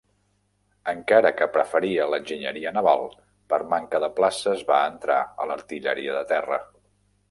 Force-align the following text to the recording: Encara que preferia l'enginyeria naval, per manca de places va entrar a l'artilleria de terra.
Encara 0.93 1.31
que 1.41 1.47
preferia 1.57 2.07
l'enginyeria 2.13 2.73
naval, 2.79 3.07
per 3.53 3.63
manca 3.77 4.03
de 4.07 4.13
places 4.19 4.69
va 4.75 4.83
entrar 4.97 5.23
a 5.47 5.51
l'artilleria 5.53 6.21
de 6.23 6.31
terra. 6.37 6.65